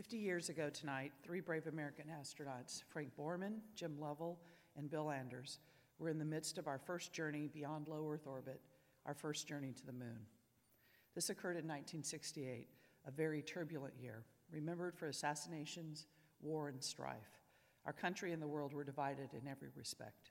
50 0.00 0.16
years 0.16 0.48
ago 0.48 0.70
tonight, 0.70 1.12
three 1.22 1.40
brave 1.40 1.66
American 1.66 2.06
astronauts, 2.06 2.82
Frank 2.88 3.10
Borman, 3.18 3.58
Jim 3.74 4.00
Lovell, 4.00 4.38
and 4.74 4.90
Bill 4.90 5.10
Anders, 5.10 5.58
were 5.98 6.08
in 6.08 6.18
the 6.18 6.24
midst 6.24 6.56
of 6.56 6.66
our 6.66 6.78
first 6.78 7.12
journey 7.12 7.50
beyond 7.52 7.86
low 7.86 8.08
Earth 8.10 8.26
orbit, 8.26 8.62
our 9.04 9.12
first 9.12 9.46
journey 9.46 9.74
to 9.74 9.84
the 9.84 9.92
moon. 9.92 10.20
This 11.14 11.28
occurred 11.28 11.58
in 11.58 11.68
1968, 11.68 12.68
a 13.06 13.10
very 13.10 13.42
turbulent 13.42 13.92
year, 14.00 14.24
remembered 14.50 14.96
for 14.96 15.08
assassinations, 15.08 16.06
war, 16.40 16.70
and 16.70 16.82
strife. 16.82 17.42
Our 17.84 17.92
country 17.92 18.32
and 18.32 18.40
the 18.40 18.48
world 18.48 18.72
were 18.72 18.84
divided 18.84 19.34
in 19.34 19.46
every 19.46 19.68
respect. 19.76 20.30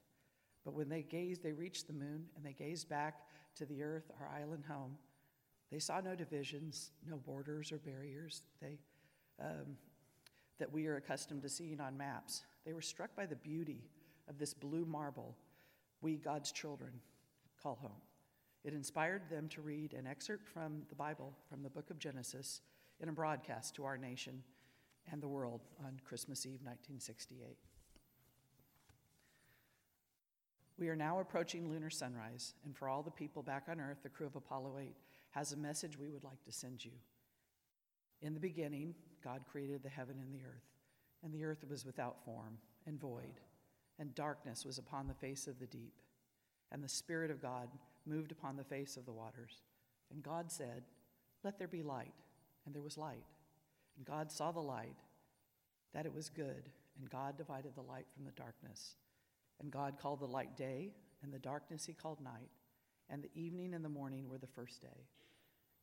But 0.66 0.74
when 0.74 0.90
they 0.90 1.04
gazed, 1.04 1.44
they 1.44 1.54
reached 1.54 1.86
the 1.86 1.94
moon 1.94 2.26
and 2.36 2.44
they 2.44 2.54
gazed 2.54 2.90
back 2.90 3.20
to 3.58 3.68
the 3.68 3.84
earth, 3.84 4.10
our 4.20 4.32
island 4.36 4.64
home. 4.68 4.98
They 5.72 5.78
saw 5.78 6.02
no 6.02 6.16
divisions, 6.16 6.90
no 7.08 7.18
borders 7.18 7.72
or 7.72 7.78
barriers 7.78 8.42
they, 8.60 8.80
um, 9.42 9.78
that 10.60 10.72
we 10.72 10.88
are 10.88 10.98
accustomed 10.98 11.42
to 11.44 11.50
seeing 11.50 11.80
on 11.80 11.98
maps. 11.98 12.44
They 12.66 12.74
were 12.74 12.82
struck 12.82 13.16
by 13.16 13.26
the 13.26 13.36
beauty 13.36 13.84
of 14.28 14.38
this 14.38 14.54
blue 14.54 14.86
marble 14.86 15.36
we, 16.02 16.16
God's 16.16 16.52
children, 16.52 16.92
call 17.62 17.76
home. 17.76 18.02
It 18.64 18.74
inspired 18.74 19.30
them 19.30 19.48
to 19.50 19.62
read 19.62 19.94
an 19.94 20.08
excerpt 20.08 20.48
from 20.48 20.84
the 20.90 20.96
Bible, 20.96 21.34
from 21.50 21.64
the 21.64 21.70
book 21.70 21.90
of 21.90 22.00
Genesis, 22.00 22.62
in 23.02 23.10
a 23.10 23.14
broadcast 23.14 23.76
to 23.76 23.86
our 23.86 23.98
nation 23.98 24.44
and 25.12 25.22
the 25.22 25.28
world 25.28 25.62
on 25.86 26.00
Christmas 26.06 26.46
Eve 26.46 26.60
1968. 26.62 27.58
We 30.78 30.88
are 30.88 30.96
now 30.96 31.20
approaching 31.20 31.70
lunar 31.70 31.90
sunrise, 31.90 32.54
and 32.64 32.76
for 32.76 32.88
all 32.88 33.04
the 33.04 33.12
people 33.12 33.44
back 33.44 33.66
on 33.70 33.82
Earth, 33.82 34.00
the 34.04 34.10
crew 34.10 34.28
of 34.28 34.36
Apollo 34.36 34.78
8 34.80 34.96
has 35.32 35.52
a 35.52 35.58
message 35.58 35.98
we 35.98 36.10
would 36.10 36.24
like 36.24 36.42
to 36.46 36.52
send 36.52 36.84
you. 36.84 36.92
In 38.22 38.34
the 38.34 38.40
beginning, 38.40 38.96
God 39.24 39.42
created 39.52 39.84
the 39.84 39.90
heaven 39.90 40.16
and 40.20 40.34
the 40.34 40.46
earth, 40.46 40.68
and 41.24 41.34
the 41.34 41.44
earth 41.44 41.64
was 41.70 41.86
without 41.86 42.24
form 42.24 42.58
and 42.86 43.00
void, 43.00 43.42
and 44.00 44.16
darkness 44.16 44.66
was 44.66 44.78
upon 44.78 45.08
the 45.08 45.14
face 45.14 45.48
of 45.48 45.60
the 45.60 45.68
deep, 45.68 46.02
and 46.72 46.84
the 46.84 46.90
Spirit 46.90 47.32
of 47.32 47.42
God 47.42 47.70
moved 48.06 48.32
upon 48.32 48.56
the 48.56 48.64
face 48.64 48.98
of 48.98 49.06
the 49.06 49.12
waters. 49.12 49.62
And 50.12 50.24
God 50.24 50.52
said, 50.52 50.84
Let 51.44 51.58
there 51.58 51.68
be 51.68 51.84
light, 51.84 52.14
and 52.66 52.74
there 52.74 52.82
was 52.82 52.98
light. 52.98 53.26
And 53.98 54.06
God 54.06 54.32
saw 54.32 54.52
the 54.52 54.60
light, 54.60 54.96
that 55.94 56.06
it 56.06 56.14
was 56.14 56.30
good, 56.30 56.70
and 56.98 57.10
God 57.10 57.38
divided 57.38 57.76
the 57.76 57.82
light 57.82 58.06
from 58.14 58.26
the 58.26 58.32
darkness. 58.32 58.96
And 59.60 59.72
God 59.72 60.00
called 60.00 60.20
the 60.20 60.26
light 60.26 60.56
day, 60.56 60.94
and 61.22 61.34
the 61.34 61.40
darkness 61.40 61.86
he 61.86 61.94
called 61.94 62.22
night, 62.22 62.50
and 63.10 63.24
the 63.24 63.32
evening 63.34 63.74
and 63.74 63.84
the 63.84 63.90
morning 63.90 64.30
were 64.30 64.38
the 64.38 64.48
first 64.48 64.82
day. 64.82 65.08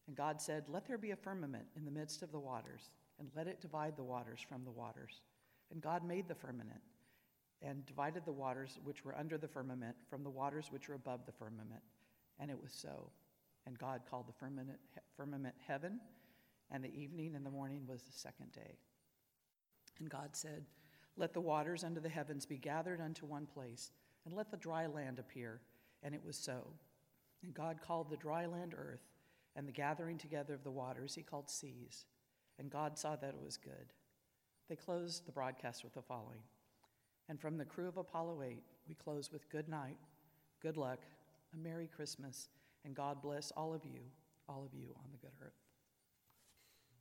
And 0.06 0.16
God 0.16 0.40
said, 0.40 0.64
Let 0.68 0.86
there 0.86 0.98
be 0.98 1.10
a 1.10 1.16
firmament 1.16 1.66
in 1.76 1.84
the 1.84 1.90
midst 1.90 2.22
of 2.22 2.32
the 2.32 2.38
waters, 2.38 2.90
and 3.18 3.28
let 3.34 3.46
it 3.46 3.60
divide 3.60 3.96
the 3.96 4.04
waters 4.04 4.40
from 4.46 4.64
the 4.64 4.70
waters. 4.70 5.22
And 5.70 5.80
God 5.80 6.04
made 6.04 6.28
the 6.28 6.34
firmament, 6.34 6.80
and 7.62 7.84
divided 7.86 8.24
the 8.24 8.32
waters 8.32 8.78
which 8.84 9.04
were 9.04 9.16
under 9.16 9.38
the 9.38 9.48
firmament 9.48 9.96
from 10.08 10.22
the 10.22 10.30
waters 10.30 10.66
which 10.70 10.88
were 10.88 10.94
above 10.94 11.24
the 11.26 11.32
firmament. 11.32 11.82
And 12.38 12.50
it 12.50 12.60
was 12.60 12.72
so. 12.72 13.10
And 13.66 13.78
God 13.78 14.02
called 14.08 14.28
the 14.28 14.32
firmament, 14.32 14.78
firmament 15.16 15.54
heaven, 15.66 15.98
and 16.70 16.84
the 16.84 16.94
evening 16.94 17.34
and 17.34 17.44
the 17.44 17.50
morning 17.50 17.82
was 17.86 18.02
the 18.02 18.12
second 18.12 18.52
day. 18.52 18.78
And 19.98 20.10
God 20.10 20.30
said, 20.32 20.66
Let 21.16 21.32
the 21.32 21.40
waters 21.40 21.82
under 21.82 22.00
the 22.00 22.08
heavens 22.08 22.46
be 22.46 22.58
gathered 22.58 23.00
unto 23.00 23.26
one 23.26 23.46
place, 23.46 23.90
and 24.24 24.34
let 24.34 24.50
the 24.50 24.56
dry 24.56 24.86
land 24.86 25.18
appear. 25.18 25.60
And 26.02 26.14
it 26.14 26.24
was 26.24 26.36
so. 26.36 26.66
And 27.42 27.54
God 27.54 27.80
called 27.80 28.10
the 28.10 28.16
dry 28.16 28.46
land 28.46 28.74
earth, 28.76 29.08
and 29.54 29.66
the 29.66 29.72
gathering 29.72 30.18
together 30.18 30.54
of 30.54 30.62
the 30.62 30.70
waters 30.70 31.14
he 31.14 31.22
called 31.22 31.48
seas. 31.48 32.04
And 32.58 32.70
God 32.70 32.98
saw 32.98 33.16
that 33.16 33.34
it 33.34 33.42
was 33.44 33.56
good. 33.56 33.92
They 34.68 34.76
closed 34.76 35.26
the 35.26 35.32
broadcast 35.32 35.84
with 35.84 35.94
the 35.94 36.02
following. 36.02 36.40
And 37.28 37.40
from 37.40 37.58
the 37.58 37.64
crew 37.64 37.88
of 37.88 37.96
Apollo 37.96 38.42
8, 38.42 38.62
we 38.88 38.94
close 38.94 39.32
with 39.32 39.48
good 39.50 39.68
night, 39.68 39.96
good 40.62 40.76
luck, 40.76 41.00
a 41.54 41.56
Merry 41.56 41.88
Christmas, 41.88 42.48
and 42.84 42.94
God 42.94 43.20
bless 43.20 43.50
all 43.56 43.74
of 43.74 43.84
you, 43.84 44.00
all 44.48 44.64
of 44.64 44.78
you 44.78 44.88
on 44.96 45.10
the 45.10 45.18
good 45.18 45.34
earth. 45.44 45.52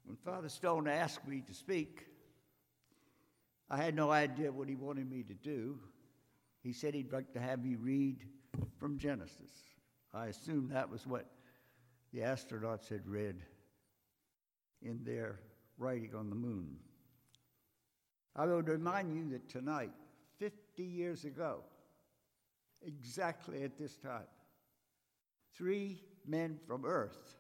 When 0.04 0.18
Father 0.18 0.50
Stone 0.50 0.88
asked 0.88 1.28
me 1.28 1.42
to 1.48 1.54
speak, 1.54 2.06
I 3.70 3.78
had 3.78 3.96
no 3.96 4.12
idea 4.12 4.52
what 4.52 4.70
he 4.70 4.76
wanted 4.76 5.10
me 5.10 5.24
to 5.24 5.34
do. 5.34 5.80
He 6.62 6.74
said 6.74 6.94
he'd 6.94 7.14
like 7.14 7.34
to 7.34 7.40
have 7.40 7.64
me 7.64 7.76
read 7.76 8.24
from 8.80 8.98
Genesis. 8.98 9.52
I 10.14 10.28
assumed 10.28 10.72
that 10.72 10.90
was 10.90 11.08
what 11.08 11.26
the 12.14 12.20
astronauts 12.20 12.90
had 12.90 13.08
read 13.08 13.42
in 14.82 15.04
their 15.04 15.40
writing 15.78 16.16
on 16.16 16.30
the 16.30 16.36
moon. 16.36 16.78
I 18.36 18.46
would 18.46 18.68
remind 18.68 19.16
you 19.16 19.30
that 19.32 19.50
tonight, 19.50 19.92
50 20.40 20.84
years 20.84 21.24
ago, 21.24 21.60
exactly 22.86 23.64
at 23.64 23.78
this 23.78 23.96
time, 23.98 24.28
three 25.56 26.02
men 26.28 26.60
from 26.68 26.86
Earth 26.86 27.36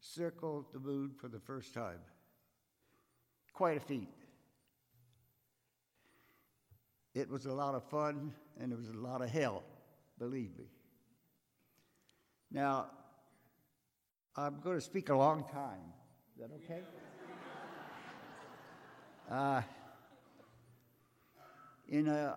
circled 0.00 0.66
the 0.72 0.80
moon 0.80 1.12
for 1.18 1.28
the 1.28 1.40
first 1.40 1.72
time. 1.72 2.00
Quite 3.52 3.76
a 3.76 3.80
feat. 3.80 4.08
It 7.14 7.28
was 7.28 7.46
a 7.46 7.52
lot 7.52 7.74
of 7.74 7.84
fun 7.84 8.32
and 8.60 8.72
it 8.72 8.78
was 8.78 8.88
a 8.88 8.94
lot 8.98 9.22
of 9.22 9.30
hell, 9.30 9.62
believe 10.18 10.56
me. 10.58 10.64
Now, 12.50 12.86
I'm 14.36 14.60
going 14.60 14.76
to 14.76 14.84
speak 14.84 15.08
a 15.08 15.16
long 15.16 15.44
time. 15.52 15.92
Is 16.34 16.40
that 16.40 16.50
okay? 16.64 16.82
Uh, 19.32 19.62
in 21.88 22.06
a, 22.06 22.36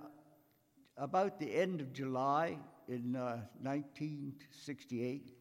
about 0.96 1.38
the 1.42 1.54
end 1.54 1.82
of 1.82 1.92
July 1.92 2.58
in 2.88 3.18
uh, 3.18 3.42
1968, 3.62 5.34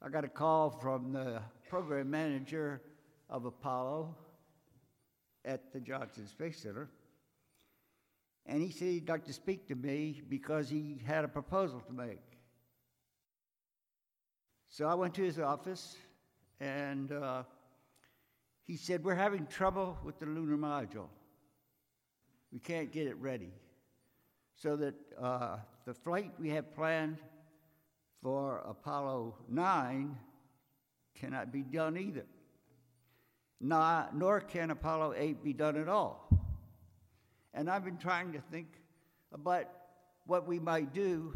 I 0.00 0.08
got 0.08 0.24
a 0.24 0.28
call 0.28 0.70
from 0.70 1.12
the 1.12 1.42
program 1.68 2.10
manager 2.10 2.80
of 3.28 3.44
Apollo 3.44 4.16
at 5.44 5.70
the 5.74 5.80
Johnson 5.80 6.26
Space 6.26 6.62
Center. 6.62 6.88
And 8.46 8.62
he 8.62 8.70
said 8.70 8.88
he'd 8.88 9.08
like 9.10 9.26
to 9.26 9.32
speak 9.34 9.68
to 9.68 9.74
me 9.74 10.22
because 10.30 10.70
he 10.70 11.02
had 11.04 11.26
a 11.26 11.28
proposal 11.28 11.80
to 11.80 11.92
make. 11.92 12.22
So 14.70 14.86
I 14.86 14.94
went 14.94 15.12
to 15.16 15.22
his 15.22 15.38
office 15.38 15.98
and 16.60 17.12
uh, 17.12 17.42
he 18.66 18.76
said, 18.76 19.04
We're 19.04 19.14
having 19.14 19.46
trouble 19.46 19.98
with 20.04 20.18
the 20.18 20.26
lunar 20.26 20.56
module. 20.56 21.08
We 22.52 22.58
can't 22.58 22.92
get 22.92 23.06
it 23.06 23.16
ready. 23.16 23.52
So 24.56 24.76
that 24.76 24.94
uh, 25.20 25.56
the 25.84 25.94
flight 25.94 26.32
we 26.38 26.50
have 26.50 26.74
planned 26.74 27.18
for 28.22 28.58
Apollo 28.58 29.34
9 29.48 30.16
cannot 31.14 31.52
be 31.52 31.62
done 31.62 31.96
either. 31.96 32.24
Nor 33.60 34.40
can 34.46 34.70
Apollo 34.70 35.14
8 35.16 35.42
be 35.42 35.52
done 35.52 35.76
at 35.76 35.88
all. 35.88 36.28
And 37.52 37.68
I've 37.68 37.84
been 37.84 37.98
trying 37.98 38.32
to 38.32 38.40
think 38.40 38.68
about 39.32 39.66
what 40.26 40.46
we 40.46 40.58
might 40.58 40.92
do 40.92 41.32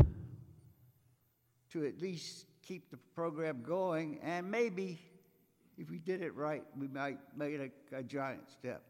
to 1.73 1.85
at 1.85 2.01
least 2.01 2.47
keep 2.63 2.91
the 2.91 2.97
program 3.15 3.63
going, 3.67 4.19
and 4.23 4.51
maybe 4.51 4.99
if 5.79 5.91
we 5.91 5.99
did 5.99 6.23
it 6.23 6.35
right, 6.35 6.65
we 6.77 6.89
might 6.89 7.19
make 7.37 7.55
a, 7.93 7.97
a 7.97 8.03
giant 8.03 8.51
step. 8.51 8.83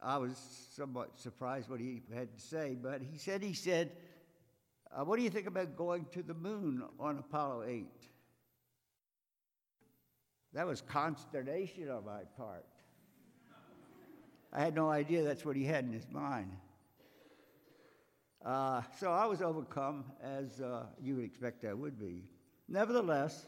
I 0.00 0.16
was 0.18 0.36
somewhat 0.74 1.18
surprised 1.18 1.68
what 1.68 1.80
he 1.80 2.02
had 2.14 2.32
to 2.32 2.40
say, 2.40 2.76
but 2.80 3.02
he 3.02 3.18
said, 3.18 3.42
he 3.42 3.52
said, 3.52 3.92
uh, 4.94 5.04
what 5.04 5.16
do 5.16 5.22
you 5.22 5.30
think 5.30 5.46
about 5.46 5.76
going 5.76 6.06
to 6.12 6.22
the 6.22 6.34
moon 6.34 6.82
on 6.98 7.18
Apollo 7.18 7.64
8? 7.66 7.86
That 10.54 10.66
was 10.66 10.82
consternation 10.82 11.88
on 11.88 12.04
my 12.04 12.22
part. 12.36 12.66
I 14.52 14.60
had 14.60 14.74
no 14.74 14.90
idea 14.90 15.22
that's 15.22 15.44
what 15.44 15.56
he 15.56 15.64
had 15.64 15.84
in 15.84 15.92
his 15.92 16.06
mind. 16.10 16.50
Uh, 18.44 18.82
so 18.98 19.12
I 19.12 19.24
was 19.26 19.40
overcome, 19.40 20.04
as 20.22 20.60
uh, 20.60 20.86
you 21.00 21.14
would 21.14 21.24
expect 21.24 21.64
I 21.64 21.72
would 21.72 21.98
be. 21.98 22.24
Nevertheless, 22.68 23.46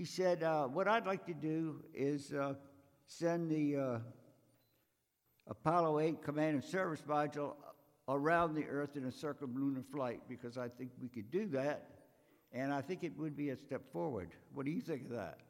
he 0.00 0.06
said, 0.06 0.42
uh, 0.42 0.64
What 0.64 0.88
I'd 0.88 1.04
like 1.04 1.26
to 1.26 1.34
do 1.34 1.84
is 1.92 2.32
uh, 2.32 2.54
send 3.04 3.50
the 3.50 3.76
uh, 3.76 3.98
Apollo 5.46 6.00
8 6.00 6.22
command 6.22 6.54
and 6.54 6.64
service 6.64 7.02
module 7.06 7.52
around 8.08 8.54
the 8.54 8.64
Earth 8.64 8.96
in 8.96 9.04
a 9.04 9.10
circumlunar 9.10 9.84
flight 9.92 10.22
because 10.26 10.56
I 10.56 10.68
think 10.68 10.92
we 11.02 11.08
could 11.08 11.30
do 11.30 11.46
that, 11.48 11.90
and 12.50 12.72
I 12.72 12.80
think 12.80 13.04
it 13.04 13.12
would 13.18 13.36
be 13.36 13.50
a 13.50 13.56
step 13.58 13.92
forward. 13.92 14.30
What 14.54 14.64
do 14.64 14.72
you 14.72 14.80
think 14.80 15.02
of 15.04 15.10
that? 15.10 15.40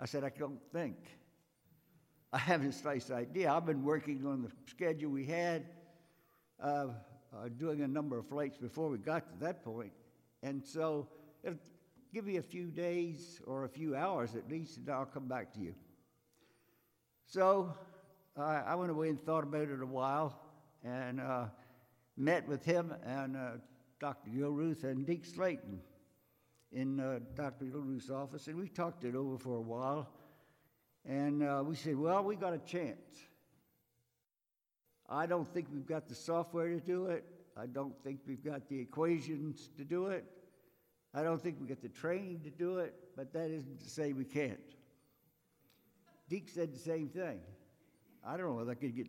I 0.00 0.06
said, 0.06 0.24
I 0.24 0.32
don't 0.36 0.60
think. 0.72 0.96
I 2.32 2.38
have 2.38 2.64
a 2.64 2.72
slight 2.72 3.08
idea. 3.12 3.52
I've 3.52 3.66
been 3.66 3.84
working 3.84 4.26
on 4.26 4.42
the 4.42 4.50
schedule 4.66 5.12
we 5.12 5.26
had, 5.26 5.64
uh, 6.60 6.86
uh, 7.32 7.48
doing 7.56 7.82
a 7.82 7.88
number 7.88 8.18
of 8.18 8.26
flights 8.26 8.58
before 8.58 8.88
we 8.88 8.98
got 8.98 9.28
to 9.28 9.44
that 9.44 9.62
point. 9.62 9.92
And 10.42 10.66
so, 10.66 11.06
if, 11.44 11.54
give 12.12 12.24
me 12.24 12.36
a 12.36 12.42
few 12.42 12.66
days 12.66 13.40
or 13.46 13.64
a 13.64 13.68
few 13.68 13.94
hours 13.94 14.34
at 14.34 14.50
least, 14.50 14.78
and 14.78 14.88
I'll 14.88 15.04
come 15.04 15.28
back 15.28 15.52
to 15.54 15.60
you. 15.60 15.74
So 17.26 17.74
uh, 18.36 18.62
I 18.66 18.74
went 18.74 18.90
away 18.90 19.10
and 19.10 19.20
thought 19.20 19.44
about 19.44 19.68
it 19.68 19.82
a 19.82 19.86
while 19.86 20.40
and 20.84 21.20
uh, 21.20 21.46
met 22.16 22.48
with 22.48 22.64
him 22.64 22.94
and 23.04 23.36
uh, 23.36 23.50
Dr. 24.00 24.30
Gilruth 24.30 24.84
and 24.84 25.06
Deke 25.06 25.26
Slayton 25.26 25.80
in 26.72 27.00
uh, 27.00 27.18
Dr. 27.34 27.66
Gilruth's 27.66 28.10
office, 28.10 28.46
and 28.46 28.56
we 28.56 28.68
talked 28.68 29.04
it 29.04 29.14
over 29.14 29.38
for 29.38 29.56
a 29.56 29.60
while. 29.60 30.08
And 31.06 31.42
uh, 31.42 31.62
we 31.64 31.74
said, 31.74 31.96
well, 31.96 32.22
we 32.22 32.36
got 32.36 32.52
a 32.52 32.58
chance. 32.58 32.98
I 35.08 35.26
don't 35.26 35.48
think 35.52 35.68
we've 35.72 35.86
got 35.86 36.06
the 36.06 36.14
software 36.14 36.68
to 36.68 36.80
do 36.80 37.06
it. 37.06 37.24
I 37.56 37.66
don't 37.66 37.94
think 38.04 38.20
we've 38.26 38.44
got 38.44 38.68
the 38.68 38.78
equations 38.78 39.70
to 39.78 39.84
do 39.84 40.08
it. 40.08 40.24
I 41.14 41.22
don't 41.22 41.40
think 41.40 41.56
we 41.60 41.66
got 41.66 41.80
the 41.80 41.88
training 41.88 42.40
to 42.44 42.50
do 42.50 42.78
it, 42.78 42.94
but 43.16 43.32
that 43.32 43.50
isn't 43.50 43.80
to 43.80 43.88
say 43.88 44.12
we 44.12 44.24
can't. 44.24 44.58
Deke 46.28 46.48
said 46.48 46.72
the 46.72 46.78
same 46.78 47.08
thing. 47.08 47.40
I 48.24 48.36
don't 48.36 48.46
know 48.46 48.52
whether 48.54 48.72
I 48.72 48.74
could 48.74 48.94
get 48.94 49.06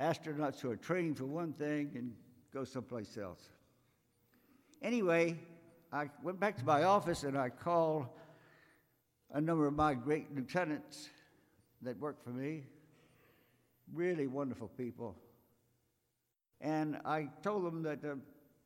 astronauts 0.00 0.60
who 0.60 0.70
are 0.70 0.76
training 0.76 1.14
for 1.14 1.26
one 1.26 1.52
thing 1.52 1.90
and 1.94 2.12
go 2.52 2.64
someplace 2.64 3.18
else. 3.18 3.50
Anyway, 4.80 5.38
I 5.92 6.08
went 6.22 6.40
back 6.40 6.56
to 6.58 6.64
my 6.64 6.84
office 6.84 7.24
and 7.24 7.36
I 7.36 7.50
called 7.50 8.06
a 9.32 9.40
number 9.40 9.66
of 9.66 9.74
my 9.74 9.92
great 9.92 10.34
lieutenants 10.34 11.10
that 11.82 11.98
worked 11.98 12.24
for 12.24 12.30
me, 12.30 12.64
really 13.92 14.26
wonderful 14.26 14.68
people. 14.68 15.16
And 16.62 16.98
I 17.04 17.28
told 17.42 17.64
them 17.64 17.82
that 17.82 18.04
uh, 18.04 18.16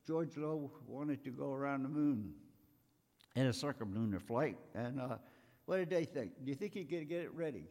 George 0.06 0.36
Low 0.36 0.70
wanted 0.86 1.24
to 1.24 1.30
go 1.30 1.52
around 1.52 1.82
the 1.82 1.88
moon 1.88 2.34
in 3.36 3.46
a 3.46 3.50
circumlunar 3.50 4.20
flight. 4.20 4.56
And 4.75 5.00
uh, 5.00 5.16
what 5.66 5.78
did 5.78 5.90
they 5.90 6.04
think? 6.04 6.32
Do 6.44 6.50
you 6.50 6.54
think 6.54 6.75
he 6.75 6.84
could 6.84 7.08
get 7.08 7.22
it 7.22 7.34
ready? 7.34 7.66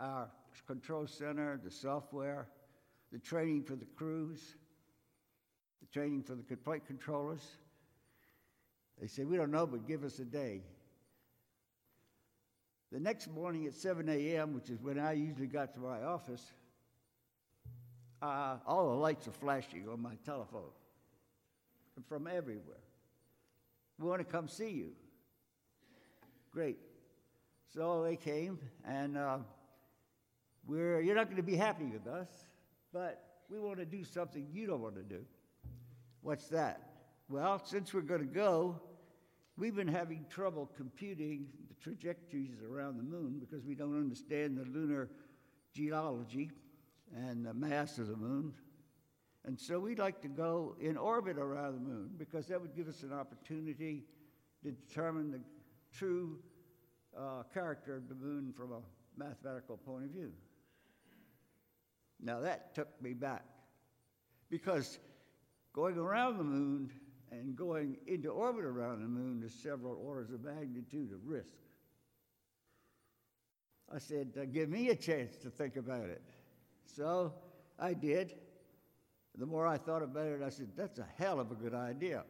Our 0.00 0.28
control 0.66 1.06
center, 1.06 1.60
the 1.62 1.70
software, 1.70 2.48
the 3.12 3.18
training 3.18 3.64
for 3.64 3.76
the 3.76 3.86
crews, 3.96 4.56
the 5.80 5.86
training 5.88 6.22
for 6.22 6.34
the 6.34 6.56
flight 6.56 6.86
controllers. 6.86 7.42
They 9.00 9.06
said, 9.06 9.28
We 9.28 9.36
don't 9.36 9.50
know, 9.50 9.66
but 9.66 9.86
give 9.86 10.04
us 10.04 10.18
a 10.18 10.24
day. 10.24 10.62
The 12.92 13.00
next 13.00 13.28
morning 13.28 13.66
at 13.66 13.74
7 13.74 14.08
a.m., 14.08 14.54
which 14.54 14.70
is 14.70 14.80
when 14.80 14.98
I 14.98 15.12
usually 15.12 15.48
got 15.48 15.74
to 15.74 15.80
my 15.80 16.02
office, 16.02 16.52
uh, 18.22 18.56
all 18.66 18.90
the 18.90 18.96
lights 18.96 19.26
are 19.28 19.32
flashing 19.32 19.88
on 19.88 20.00
my 20.00 20.14
telephone 20.24 20.70
from 22.08 22.26
everywhere. 22.26 22.85
We 23.98 24.08
want 24.08 24.20
to 24.20 24.24
come 24.24 24.48
see 24.48 24.70
you. 24.70 24.92
Great. 26.52 26.78
So 27.72 28.02
they 28.02 28.16
came, 28.16 28.58
and 28.86 29.16
uh, 29.16 29.38
we're, 30.66 31.00
you're 31.00 31.14
not 31.14 31.26
going 31.26 31.36
to 31.36 31.42
be 31.42 31.56
happy 31.56 31.84
with 31.84 32.06
us, 32.06 32.28
but 32.92 33.22
we 33.50 33.58
want 33.58 33.78
to 33.78 33.84
do 33.84 34.04
something 34.04 34.46
you 34.52 34.66
don't 34.66 34.80
want 34.80 34.96
to 34.96 35.02
do. 35.02 35.24
What's 36.22 36.48
that? 36.48 36.80
Well, 37.28 37.60
since 37.64 37.92
we're 37.92 38.00
going 38.02 38.20
to 38.20 38.26
go, 38.26 38.80
we've 39.56 39.74
been 39.74 39.88
having 39.88 40.26
trouble 40.30 40.70
computing 40.76 41.46
the 41.68 41.74
trajectories 41.82 42.60
around 42.68 42.98
the 42.98 43.02
moon 43.02 43.38
because 43.38 43.64
we 43.64 43.74
don't 43.74 43.96
understand 43.96 44.56
the 44.56 44.64
lunar 44.64 45.08
geology 45.72 46.50
and 47.14 47.44
the 47.44 47.54
mass 47.54 47.98
of 47.98 48.08
the 48.08 48.16
moon. 48.16 48.52
And 49.46 49.58
so 49.58 49.78
we'd 49.78 50.00
like 50.00 50.20
to 50.22 50.28
go 50.28 50.74
in 50.80 50.96
orbit 50.96 51.38
around 51.38 51.74
the 51.74 51.80
moon 51.80 52.10
because 52.18 52.48
that 52.48 52.60
would 52.60 52.74
give 52.74 52.88
us 52.88 53.04
an 53.04 53.12
opportunity 53.12 54.02
to 54.64 54.72
determine 54.72 55.30
the 55.30 55.40
true 55.96 56.40
uh, 57.16 57.44
character 57.54 57.96
of 57.96 58.08
the 58.08 58.14
moon 58.16 58.52
from 58.56 58.72
a 58.72 58.80
mathematical 59.16 59.76
point 59.76 60.04
of 60.04 60.10
view. 60.10 60.32
Now 62.20 62.40
that 62.40 62.74
took 62.74 62.88
me 63.00 63.12
back 63.12 63.44
because 64.50 64.98
going 65.72 65.96
around 65.96 66.38
the 66.38 66.44
moon 66.44 66.90
and 67.30 67.54
going 67.54 67.98
into 68.08 68.30
orbit 68.30 68.64
around 68.64 69.02
the 69.02 69.08
moon 69.08 69.42
is 69.44 69.54
several 69.54 69.96
orders 70.04 70.32
of 70.32 70.42
magnitude 70.42 71.12
of 71.12 71.24
risk. 71.24 71.54
I 73.94 73.98
said, 73.98 74.50
give 74.52 74.68
me 74.68 74.88
a 74.88 74.96
chance 74.96 75.36
to 75.36 75.50
think 75.50 75.76
about 75.76 76.06
it. 76.06 76.22
So 76.84 77.32
I 77.78 77.94
did. 77.94 78.34
The 79.38 79.46
more 79.46 79.66
I 79.66 79.76
thought 79.76 80.02
about 80.02 80.26
it, 80.26 80.40
I 80.44 80.48
said, 80.48 80.68
that's 80.76 80.98
a 80.98 81.06
hell 81.18 81.40
of 81.40 81.50
a 81.50 81.54
good 81.54 81.74
idea. 81.74 82.24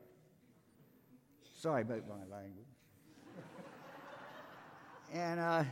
Sorry 1.54 1.82
about 1.82 2.08
my 2.08 2.36
language. 2.36 2.66
and 5.12 5.38
uh, 5.38 5.64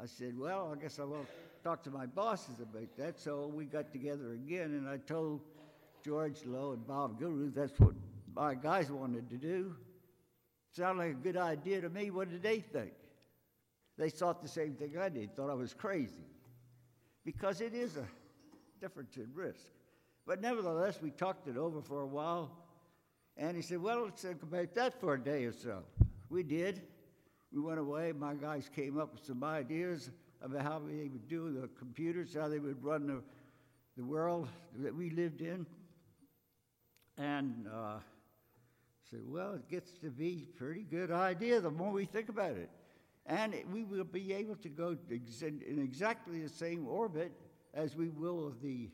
I 0.00 0.06
said, 0.06 0.38
well, 0.38 0.72
I 0.76 0.80
guess 0.80 1.00
I 1.00 1.04
will 1.04 1.26
talk 1.64 1.82
to 1.84 1.90
my 1.90 2.06
bosses 2.06 2.60
about 2.60 2.96
that. 2.96 3.18
So 3.18 3.50
we 3.52 3.64
got 3.64 3.92
together 3.92 4.32
again, 4.32 4.74
and 4.74 4.88
I 4.88 4.98
told 4.98 5.40
George 6.04 6.44
Low 6.46 6.72
and 6.72 6.86
Bob 6.86 7.20
Gilruth 7.20 7.54
that's 7.54 7.78
what 7.80 7.94
my 8.34 8.54
guys 8.54 8.92
wanted 8.92 9.28
to 9.30 9.36
do. 9.36 9.74
Sounded 10.70 11.02
like 11.02 11.10
a 11.12 11.14
good 11.14 11.36
idea 11.36 11.80
to 11.80 11.88
me. 11.88 12.10
What 12.10 12.30
did 12.30 12.42
they 12.42 12.60
think? 12.60 12.92
They 13.96 14.10
thought 14.10 14.40
the 14.40 14.48
same 14.48 14.74
thing 14.74 14.96
I 14.96 15.08
did, 15.08 15.34
thought 15.34 15.50
I 15.50 15.54
was 15.54 15.74
crazy. 15.74 16.24
Because 17.24 17.60
it 17.60 17.74
is 17.74 17.96
a 17.96 18.06
difference 18.80 19.16
in 19.16 19.28
risk. 19.34 19.60
But 20.26 20.40
nevertheless, 20.40 21.00
we 21.00 21.10
talked 21.10 21.48
it 21.48 21.56
over 21.56 21.80
for 21.80 22.02
a 22.02 22.06
while, 22.06 22.50
and 23.36 23.56
he 23.56 23.62
said, 23.62 23.80
Well, 23.80 24.04
let's 24.04 24.22
think 24.22 24.42
about 24.42 24.74
that 24.74 25.00
for 25.00 25.14
a 25.14 25.20
day 25.20 25.44
or 25.44 25.52
so. 25.52 25.82
We 26.28 26.42
did. 26.42 26.82
We 27.52 27.60
went 27.60 27.78
away. 27.78 28.12
My 28.12 28.34
guys 28.34 28.68
came 28.74 28.98
up 28.98 29.14
with 29.14 29.24
some 29.24 29.42
ideas 29.42 30.10
about 30.42 30.62
how 30.62 30.80
they 30.80 31.08
would 31.08 31.28
do 31.28 31.52
the 31.52 31.68
computers, 31.78 32.34
how 32.34 32.48
they 32.48 32.58
would 32.58 32.82
run 32.84 33.06
the, 33.06 33.22
the 33.96 34.04
world 34.04 34.48
that 34.76 34.94
we 34.94 35.10
lived 35.10 35.40
in. 35.40 35.66
And 37.16 37.66
uh, 37.72 37.98
said, 39.10 39.20
Well, 39.26 39.54
it 39.54 39.68
gets 39.68 39.92
to 40.02 40.10
be 40.10 40.48
a 40.50 40.58
pretty 40.58 40.82
good 40.82 41.10
idea 41.10 41.60
the 41.60 41.70
more 41.70 41.90
we 41.90 42.04
think 42.04 42.28
about 42.28 42.52
it. 42.52 42.70
And 43.24 43.54
it, 43.54 43.68
we 43.68 43.84
will 43.84 44.04
be 44.04 44.32
able 44.32 44.56
to 44.56 44.68
go 44.68 44.96
in 45.10 45.78
exactly 45.82 46.40
the 46.40 46.48
same 46.48 46.86
orbit 46.86 47.32
as 47.74 47.96
we 47.96 48.08
will 48.08 48.46
of 48.46 48.60
the 48.62 48.90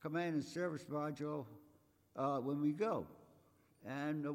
command 0.00 0.34
and 0.34 0.44
service 0.44 0.84
module 0.90 1.44
uh, 2.16 2.38
when 2.38 2.60
we 2.60 2.72
go, 2.72 3.06
and 3.86 4.24
the, 4.24 4.34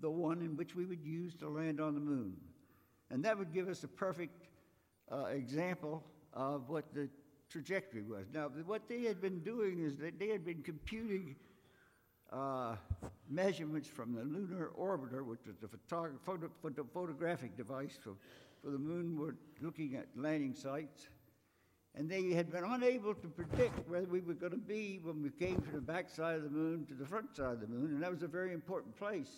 the 0.00 0.10
one 0.10 0.40
in 0.40 0.56
which 0.56 0.74
we 0.74 0.84
would 0.84 1.04
use 1.04 1.34
to 1.36 1.48
land 1.48 1.80
on 1.80 1.94
the 1.94 2.00
moon. 2.00 2.36
And 3.10 3.24
that 3.24 3.38
would 3.38 3.52
give 3.52 3.68
us 3.68 3.84
a 3.84 3.88
perfect 3.88 4.48
uh, 5.10 5.26
example 5.26 6.02
of 6.32 6.68
what 6.68 6.92
the 6.94 7.08
trajectory 7.48 8.02
was. 8.02 8.26
Now, 8.32 8.50
what 8.66 8.88
they 8.88 9.02
had 9.02 9.20
been 9.20 9.40
doing 9.40 9.78
is 9.78 9.96
that 9.98 10.18
they 10.18 10.28
had 10.28 10.44
been 10.44 10.62
computing 10.62 11.36
uh, 12.32 12.74
measurements 13.30 13.88
from 13.88 14.12
the 14.12 14.22
lunar 14.22 14.70
orbiter, 14.78 15.24
which 15.24 15.46
was 15.46 15.56
the 15.60 15.68
photog- 15.68 16.18
photo- 16.24 16.50
photo- 16.60 16.86
photographic 16.92 17.56
device 17.56 17.96
for, 18.02 18.14
for 18.62 18.70
the 18.70 18.78
moon, 18.78 19.16
were 19.16 19.36
looking 19.60 19.94
at 19.94 20.06
landing 20.16 20.54
sites 20.54 21.08
and 21.96 22.10
they 22.10 22.30
had 22.30 22.52
been 22.52 22.64
unable 22.64 23.14
to 23.14 23.26
predict 23.26 23.88
where 23.88 24.02
we 24.02 24.20
were 24.20 24.34
going 24.34 24.52
to 24.52 24.58
be 24.58 25.00
when 25.02 25.22
we 25.22 25.30
came 25.30 25.60
from 25.62 25.72
the 25.72 25.80
back 25.80 26.10
side 26.10 26.36
of 26.36 26.42
the 26.42 26.50
moon 26.50 26.84
to 26.86 26.94
the 26.94 27.06
front 27.06 27.34
side 27.34 27.54
of 27.54 27.60
the 27.60 27.66
moon, 27.66 27.86
and 27.86 28.02
that 28.02 28.10
was 28.10 28.22
a 28.22 28.28
very 28.28 28.52
important 28.52 28.94
place 28.96 29.30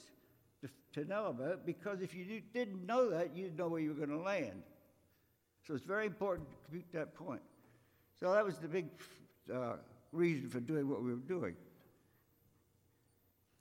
to, 0.61 0.69
to 0.93 1.09
know 1.09 1.27
about 1.27 1.65
because 1.65 2.01
if 2.01 2.15
you 2.15 2.43
didn't 2.53 2.85
know 2.85 3.09
that, 3.11 3.35
you 3.35 3.45
didn't 3.45 3.59
know 3.59 3.69
where 3.69 3.81
you 3.81 3.91
were 3.91 4.07
going 4.07 4.19
to 4.19 4.25
land. 4.25 4.63
So 5.67 5.75
it's 5.75 5.85
very 5.85 6.07
important 6.07 6.51
to 6.51 6.57
compute 6.65 6.87
that 6.93 7.15
point. 7.15 7.43
So 8.21 8.33
that 8.33 8.45
was 8.45 8.59
the 8.59 8.69
big 8.69 8.87
uh, 9.55 9.75
reason 10.11 10.49
for 10.49 10.61
doing 10.61 10.89
what 10.89 11.03
we 11.03 11.11
were 11.11 11.17
doing. 11.17 11.55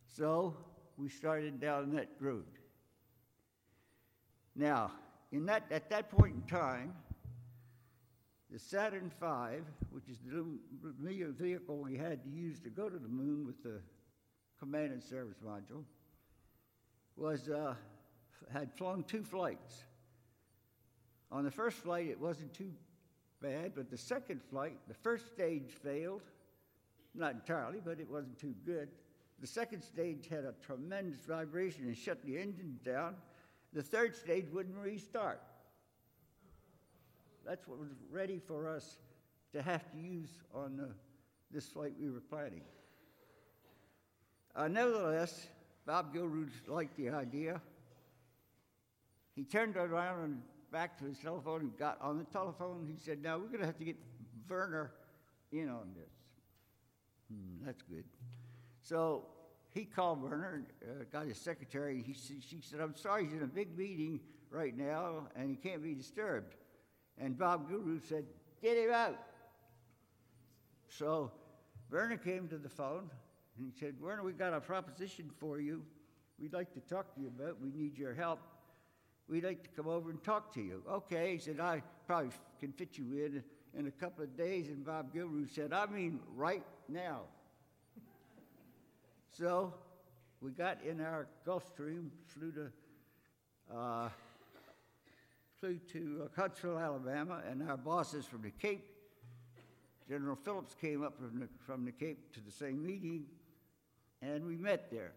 So 0.07 0.55
we 0.97 1.09
started 1.09 1.59
down 1.59 1.93
that 1.93 2.09
road. 2.19 2.45
Now, 4.55 4.91
in 5.31 5.45
that, 5.45 5.65
at 5.69 5.89
that 5.91 6.09
point 6.09 6.33
in 6.33 6.41
time, 6.43 6.93
the 8.51 8.59
Saturn 8.59 9.11
V, 9.19 9.61
which 9.91 10.07
is 10.09 10.17
the 10.23 11.33
vehicle 11.37 11.77
we 11.77 11.97
had 11.97 12.23
to 12.23 12.29
use 12.29 12.59
to 12.61 12.69
go 12.69 12.89
to 12.89 12.97
the 12.97 13.09
moon 13.09 13.45
with 13.45 13.61
the 13.63 13.81
command 14.59 14.93
and 14.93 15.03
service 15.03 15.37
module, 15.45 15.83
was, 17.15 17.49
uh, 17.49 17.73
had 18.51 18.71
flown 18.73 19.03
two 19.03 19.23
flights. 19.23 19.83
On 21.31 21.43
the 21.43 21.51
first 21.51 21.77
flight, 21.77 22.07
it 22.07 22.19
wasn't 22.19 22.53
too 22.53 22.71
bad, 23.41 23.73
but 23.75 23.89
the 23.89 23.97
second 23.97 24.41
flight, 24.49 24.77
the 24.87 24.93
first 24.93 25.27
stage 25.27 25.71
failed. 25.83 26.21
Not 27.13 27.33
entirely, 27.33 27.79
but 27.83 27.99
it 27.99 28.09
wasn't 28.09 28.37
too 28.39 28.53
good. 28.65 28.89
The 29.39 29.47
second 29.47 29.81
stage 29.81 30.27
had 30.27 30.45
a 30.45 30.53
tremendous 30.65 31.25
vibration 31.25 31.85
and 31.85 31.97
shut 31.97 32.23
the 32.23 32.37
engine 32.37 32.79
down. 32.85 33.15
The 33.73 33.83
third 33.83 34.15
stage 34.15 34.45
wouldn't 34.51 34.77
restart. 34.77 35.41
That's 37.47 37.65
what 37.65 37.79
was 37.79 37.91
ready 38.11 38.41
for 38.45 38.67
us 38.67 38.97
to 39.53 39.61
have 39.61 39.89
to 39.93 39.97
use 39.97 40.29
on 40.53 40.81
uh, 40.81 40.93
this 41.49 41.65
flight 41.65 41.93
we 41.97 42.09
were 42.09 42.19
planning. 42.19 42.63
Uh, 44.53 44.67
nevertheless, 44.67 45.47
Bob 45.85 46.13
Gilruth 46.13 46.67
liked 46.67 46.97
the 46.97 47.09
idea. 47.09 47.61
He 49.33 49.45
turned 49.45 49.77
around 49.77 50.23
and 50.25 50.41
back 50.73 50.97
to 50.99 51.05
his 51.05 51.19
telephone 51.19 51.61
and 51.61 51.77
got 51.77 51.97
on 52.01 52.17
the 52.17 52.25
telephone. 52.25 52.85
He 52.85 52.99
said, 52.99 53.23
Now 53.23 53.37
we're 53.37 53.47
going 53.47 53.61
to 53.61 53.65
have 53.65 53.77
to 53.77 53.85
get 53.85 53.95
Wernher 54.49 54.91
in 55.53 55.69
on 55.69 55.93
this. 55.95 56.11
Hmm, 57.31 57.65
that's 57.65 57.81
good. 57.83 58.03
So 58.81 59.23
he 59.73 59.85
called 59.85 60.21
Wernher, 60.21 60.65
uh, 60.83 61.05
got 61.13 61.27
his 61.27 61.37
secretary. 61.37 62.03
He, 62.05 62.13
she 62.13 62.59
said, 62.61 62.81
I'm 62.81 62.95
sorry, 62.95 63.23
he's 63.23 63.33
in 63.33 63.43
a 63.43 63.47
big 63.47 63.77
meeting 63.77 64.19
right 64.49 64.75
now 64.75 65.27
and 65.33 65.49
he 65.49 65.55
can't 65.55 65.81
be 65.81 65.93
disturbed. 65.93 66.55
And 67.19 67.37
Bob 67.37 67.69
Gilruth 67.69 68.07
said, 68.07 68.25
Get 68.61 68.77
him 68.77 68.91
out. 68.91 69.17
So 70.89 71.31
Wernher 71.89 72.17
came 72.17 72.47
to 72.47 72.57
the 72.57 72.69
phone 72.69 73.09
and 73.57 73.71
he 73.71 73.79
said, 73.79 73.95
Wernher, 73.99 74.23
we've 74.23 74.37
got 74.37 74.53
a 74.53 74.59
proposition 74.59 75.29
for 75.39 75.59
you. 75.59 75.83
We'd 76.39 76.53
like 76.53 76.73
to 76.73 76.79
talk 76.81 77.13
to 77.15 77.21
you 77.21 77.27
about. 77.27 77.61
We 77.61 77.71
need 77.71 77.97
your 77.97 78.13
help. 78.13 78.39
We'd 79.27 79.43
like 79.43 79.63
to 79.63 79.69
come 79.69 79.87
over 79.87 80.09
and 80.09 80.23
talk 80.23 80.53
to 80.53 80.61
you. 80.61 80.83
Okay, 80.89 81.33
he 81.33 81.37
said, 81.39 81.59
I 81.59 81.81
probably 82.05 82.29
can 82.59 82.71
fit 82.71 82.97
you 82.97 83.05
in 83.13 83.43
in 83.77 83.87
a 83.87 83.91
couple 83.91 84.23
of 84.23 84.37
days. 84.37 84.67
And 84.67 84.85
Bob 84.85 85.13
Gilruth 85.13 85.53
said, 85.53 85.73
I 85.73 85.85
mean, 85.87 86.19
right 86.35 86.63
now. 86.87 87.21
so 89.37 89.73
we 90.41 90.51
got 90.51 90.81
in 90.83 91.01
our 91.01 91.27
Gulfstream, 91.45 92.09
flew 92.27 92.51
to, 92.51 93.75
uh, 93.75 94.09
flew 95.59 95.79
to 95.91 96.23
uh, 96.23 96.39
Huntsville, 96.39 96.77
Alabama, 96.77 97.41
and 97.49 97.67
our 97.67 97.77
bosses 97.77 98.25
from 98.25 98.43
the 98.43 98.51
Cape, 98.51 98.85
General 100.07 100.35
Phillips 100.35 100.75
came 100.79 101.03
up 101.03 101.17
from 101.17 101.39
the, 101.39 101.49
from 101.65 101.83
the 101.83 101.91
Cape 101.91 102.31
to 102.33 102.39
the 102.41 102.51
same 102.51 102.85
meeting, 102.85 103.25
and 104.21 104.45
we 104.45 104.55
met 104.55 104.91
there. 104.91 105.13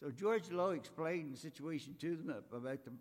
So 0.00 0.10
George 0.10 0.50
Low 0.50 0.70
explained 0.70 1.34
the 1.34 1.38
situation 1.38 1.94
to 2.00 2.16
them 2.16 2.34
about 2.52 2.84
the, 2.84 2.92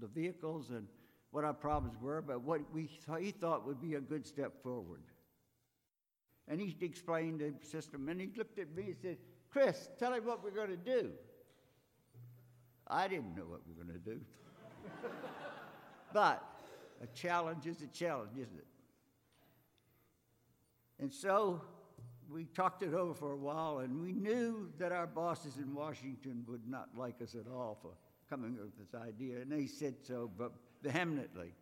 the 0.00 0.06
vehicles 0.08 0.70
and 0.70 0.86
what 1.30 1.44
our 1.44 1.54
problems 1.54 1.96
were, 2.00 2.22
but 2.22 2.40
what 2.40 2.60
we 2.72 2.86
th- 2.86 3.20
he 3.20 3.30
thought 3.30 3.66
would 3.66 3.80
be 3.80 3.94
a 3.94 4.00
good 4.00 4.26
step 4.26 4.62
forward. 4.62 5.02
And 6.48 6.60
he 6.60 6.76
explained 6.80 7.40
the 7.40 7.52
system, 7.66 8.08
and 8.08 8.20
he 8.20 8.30
looked 8.36 8.58
at 8.58 8.74
me 8.74 8.84
and 8.84 8.96
said, 9.00 9.18
Chris, 9.50 9.90
tell 9.98 10.12
him 10.14 10.24
what 10.24 10.42
we're 10.42 10.50
going 10.50 10.68
to 10.68 10.76
do. 10.76 11.10
I 12.88 13.08
didn't 13.08 13.36
know 13.36 13.44
what 13.44 13.60
we 13.66 13.74
were 13.74 13.84
going 13.84 14.00
to 14.02 14.10
do. 14.10 14.20
but 16.12 16.42
a 17.02 17.06
challenge 17.08 17.66
is 17.66 17.82
a 17.82 17.86
challenge, 17.88 18.32
isn't 18.32 18.58
it? 18.58 18.66
And 20.98 21.12
so 21.12 21.60
we 22.30 22.44
talked 22.44 22.82
it 22.82 22.94
over 22.94 23.14
for 23.14 23.32
a 23.32 23.36
while, 23.36 23.78
and 23.78 24.00
we 24.00 24.12
knew 24.12 24.70
that 24.78 24.92
our 24.92 25.06
bosses 25.06 25.58
in 25.58 25.74
Washington 25.74 26.44
would 26.48 26.66
not 26.68 26.88
like 26.96 27.20
us 27.22 27.34
at 27.34 27.50
all 27.50 27.78
for 27.80 27.92
coming 28.28 28.56
up 28.58 28.64
with 28.64 28.78
this 28.78 29.00
idea, 29.00 29.40
and 29.40 29.52
they 29.52 29.66
said 29.66 29.94
so 30.02 30.30
but 30.36 30.52
vehemently. 30.82 31.54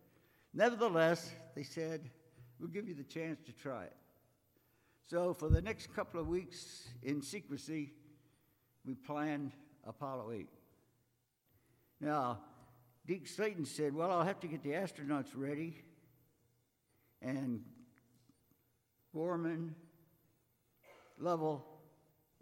Nevertheless, 0.53 1.31
they 1.55 1.63
said, 1.63 2.09
We'll 2.59 2.69
give 2.69 2.87
you 2.87 2.95
the 2.95 3.03
chance 3.03 3.39
to 3.45 3.51
try 3.51 3.83
it. 3.83 3.95
So, 5.07 5.33
for 5.33 5.49
the 5.49 5.61
next 5.61 5.93
couple 5.93 6.21
of 6.21 6.27
weeks 6.27 6.87
in 7.03 7.21
secrecy, 7.21 7.91
we 8.85 8.95
planned 8.95 9.51
Apollo 9.85 10.31
8. 10.31 10.47
Now, 11.99 12.39
Deke 13.07 13.27
Slayton 13.27 13.65
said, 13.65 13.93
Well, 13.93 14.11
I'll 14.11 14.23
have 14.23 14.39
to 14.39 14.47
get 14.47 14.63
the 14.63 14.71
astronauts 14.71 15.29
ready. 15.35 15.83
And 17.21 17.61
Borman 19.15 19.71
Lovell, 21.19 21.65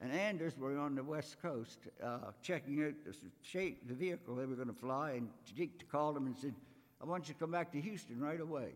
and 0.01 0.11
Anders 0.11 0.57
were 0.57 0.77
on 0.77 0.95
the 0.95 1.03
West 1.03 1.41
Coast 1.41 1.79
uh, 2.03 2.31
checking 2.41 2.83
out 2.83 2.93
the 3.05 3.15
shape, 3.41 3.87
the 3.87 3.93
vehicle 3.93 4.35
they 4.35 4.45
were 4.45 4.55
going 4.55 4.67
to 4.69 4.73
fly. 4.73 5.11
And 5.11 5.29
Deke 5.55 5.89
called 5.91 6.15
them 6.15 6.27
and 6.27 6.37
said, 6.37 6.55
I 7.01 7.05
want 7.05 7.27
you 7.27 7.33
to 7.33 7.39
come 7.39 7.51
back 7.51 7.71
to 7.73 7.81
Houston 7.81 8.19
right 8.19 8.39
away. 8.39 8.73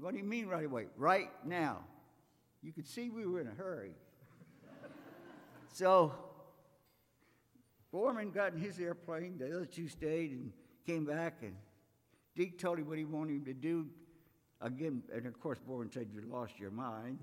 What 0.00 0.12
do 0.12 0.18
you 0.18 0.24
mean 0.24 0.46
right 0.46 0.64
away? 0.64 0.86
Right 0.96 1.30
now. 1.44 1.78
You 2.62 2.72
could 2.72 2.86
see 2.86 3.10
we 3.10 3.24
were 3.24 3.40
in 3.40 3.46
a 3.46 3.54
hurry. 3.54 3.92
so 5.72 6.12
Borman 7.94 8.34
got 8.34 8.52
in 8.52 8.60
his 8.60 8.80
airplane, 8.80 9.38
the 9.38 9.54
other 9.54 9.66
two 9.66 9.88
stayed 9.88 10.32
and 10.32 10.52
came 10.88 11.04
back, 11.04 11.34
and 11.42 11.54
Deke 12.34 12.58
told 12.58 12.78
him 12.78 12.88
what 12.88 12.96
he 12.96 13.04
wanted 13.04 13.34
him 13.34 13.44
to 13.44 13.52
do. 13.52 13.86
Again, 14.62 15.02
and 15.14 15.26
of 15.26 15.38
course, 15.38 15.58
Borman 15.68 15.92
said, 15.92 16.08
You 16.14 16.22
lost 16.22 16.58
your 16.58 16.70
mind. 16.70 17.18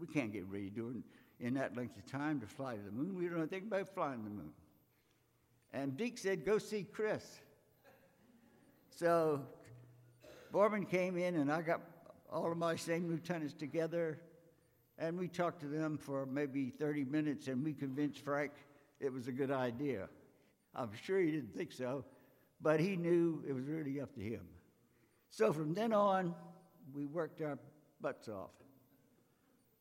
We 0.00 0.06
can't 0.06 0.32
get 0.32 0.46
ready 0.48 0.70
to 0.70 0.74
do 0.74 0.88
it 0.96 1.44
in 1.46 1.54
that 1.54 1.76
length 1.76 1.98
of 1.98 2.06
time 2.06 2.40
to 2.40 2.46
fly 2.46 2.76
to 2.76 2.82
the 2.82 2.90
moon. 2.90 3.14
We 3.14 3.26
don't 3.26 3.38
anything 3.38 3.64
about 3.64 3.94
flying 3.94 4.22
to 4.22 4.24
the 4.24 4.34
moon. 4.34 4.52
And 5.74 5.98
Deke 5.98 6.16
said, 6.16 6.46
Go 6.46 6.56
see 6.56 6.84
Chris. 6.84 7.22
So 8.96 9.42
Borman 10.50 10.88
came 10.88 11.18
in, 11.18 11.36
and 11.36 11.52
I 11.52 11.60
got 11.60 11.82
all 12.32 12.50
of 12.50 12.56
my 12.56 12.74
same 12.74 13.06
lieutenants 13.06 13.52
together, 13.52 14.18
and 14.98 15.18
we 15.18 15.28
talked 15.28 15.60
to 15.60 15.66
them 15.66 15.98
for 15.98 16.24
maybe 16.24 16.70
30 16.70 17.04
minutes, 17.04 17.48
and 17.48 17.62
we 17.62 17.74
convinced 17.74 18.24
Frank 18.24 18.52
it 18.98 19.12
was 19.12 19.28
a 19.28 19.32
good 19.32 19.50
idea. 19.50 20.08
I'm 20.74 20.90
sure 21.04 21.20
he 21.20 21.30
didn't 21.30 21.54
think 21.54 21.70
so, 21.70 22.04
but 22.60 22.80
he 22.80 22.96
knew 22.96 23.42
it 23.46 23.52
was 23.52 23.64
really 23.64 24.00
up 24.00 24.14
to 24.14 24.20
him. 24.20 24.46
So 25.30 25.52
from 25.52 25.74
then 25.74 25.92
on, 25.92 26.34
we 26.94 27.06
worked 27.06 27.40
our 27.40 27.58
butts 28.00 28.28
off 28.28 28.50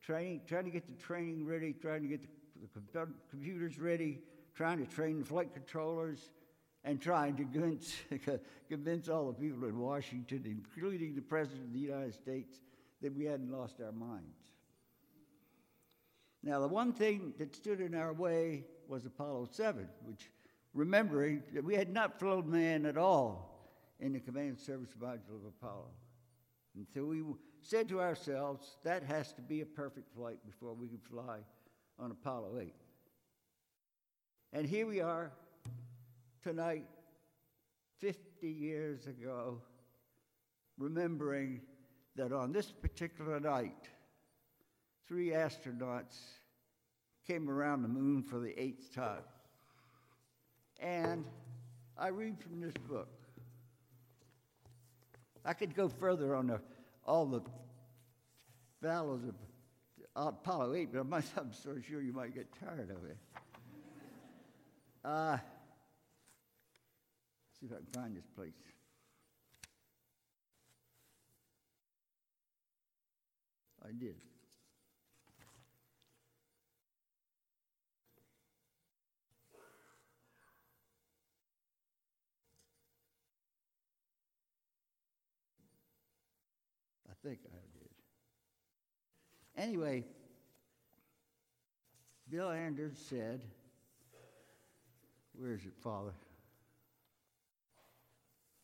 training, 0.07 0.39
trying 0.47 0.63
to 0.63 0.69
get 0.71 0.87
the 0.87 1.03
training 1.03 1.45
ready, 1.45 1.73
trying 1.73 2.01
to 2.01 2.07
get 2.07 2.21
the, 2.23 2.81
the 2.93 3.07
computers 3.29 3.77
ready, 3.77 4.19
trying 4.55 4.77
to 4.77 4.85
train 4.85 5.19
the 5.19 5.25
flight 5.25 5.53
controllers, 5.53 6.31
and 6.85 7.01
trying 7.01 7.35
to 7.35 7.43
convince, 7.43 7.93
convince 8.69 9.09
all 9.09 9.27
the 9.27 9.33
people 9.33 9.67
in 9.67 9.77
Washington, 9.77 10.43
including 10.45 11.13
the 11.13 11.21
President 11.21 11.65
of 11.65 11.73
the 11.73 11.79
United 11.79 12.13
States, 12.13 12.61
that 13.01 13.13
we 13.13 13.25
hadn't 13.25 13.51
lost 13.51 13.81
our 13.81 13.91
minds. 13.91 14.23
Now, 16.41 16.61
the 16.61 16.67
one 16.69 16.93
thing 16.93 17.33
that 17.37 17.53
stood 17.53 17.81
in 17.81 17.93
our 17.93 18.13
way 18.13 18.63
was 18.87 19.05
Apollo 19.05 19.49
7, 19.51 19.89
which, 20.05 20.29
remembering 20.77 21.41
that 21.53 21.63
we 21.63 21.73
had 21.73 21.91
not 21.91 22.19
flown 22.19 22.49
man 22.49 22.85
at 22.85 22.97
all 22.97 23.67
in 23.99 24.13
the 24.13 24.19
command 24.19 24.59
service 24.59 24.91
module 25.01 25.35
of 25.35 25.45
Apollo. 25.47 25.89
And 26.75 26.85
so 26.93 27.03
we 27.03 27.23
said 27.63 27.89
to 27.89 27.99
ourselves, 27.99 28.77
that 28.83 29.01
has 29.01 29.33
to 29.33 29.41
be 29.41 29.61
a 29.61 29.65
perfect 29.65 30.13
flight 30.13 30.37
before 30.45 30.75
we 30.75 30.87
can 30.87 30.99
fly 30.99 31.39
on 31.97 32.11
Apollo 32.11 32.59
8. 32.61 32.73
And 34.53 34.67
here 34.67 34.85
we 34.85 35.01
are 35.01 35.31
tonight, 36.43 36.85
50 37.97 38.47
years 38.47 39.07
ago, 39.07 39.59
remembering 40.77 41.61
that 42.15 42.31
on 42.31 42.51
this 42.51 42.71
particular 42.71 43.39
night, 43.39 43.89
three 45.07 45.29
astronauts 45.29 46.19
came 47.25 47.49
around 47.49 47.81
the 47.81 47.87
moon 47.87 48.21
for 48.21 48.37
the 48.37 48.57
eighth 48.61 48.93
time. 48.93 49.23
And 50.79 51.25
I 51.97 52.09
read 52.09 52.37
from 52.39 52.61
this 52.61 52.73
book. 52.87 53.09
I 55.43 55.53
could 55.53 55.75
go 55.75 55.89
further 55.89 56.35
on 56.35 56.47
the 56.47 56.59
all 57.05 57.25
the 57.25 57.41
battles 58.81 59.21
of 59.23 59.33
Apollo 60.15 60.75
8, 60.75 60.89
but 60.93 60.99
I'm, 61.37 61.53
so 61.53 61.77
sure 61.87 62.01
you 62.01 62.11
might 62.11 62.33
get 62.33 62.47
tired 62.59 62.91
of 62.91 63.05
it. 63.09 63.17
Uh, 65.05 65.37
see 67.59 67.67
if 67.67 67.71
I 67.71 67.75
can 67.75 67.85
find 67.85 68.15
this 68.15 68.25
place. 68.35 68.51
I 73.83 73.91
did. 73.97 74.15
Think 87.27 87.39
I 87.45 87.59
did. 87.77 87.89
Anyway, 89.65 90.05
Bill 92.29 92.49
Anders 92.49 92.93
said, 93.09 93.41
Where 95.33 95.53
is 95.53 95.65
it, 95.65 95.73
Father? 95.83 96.13